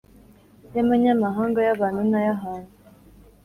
y’amanyamahanga 0.73 1.59
y’abantu 1.67 2.01
n’ay’ahantu 2.11 2.73